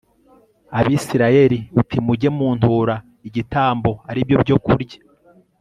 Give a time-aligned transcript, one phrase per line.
[0.79, 2.95] Abisirayeli uti mujye muntura
[3.27, 4.99] igitambo ari byo byokurya